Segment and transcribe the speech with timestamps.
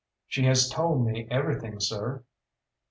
[0.25, 2.23] "She has told me everything, sir."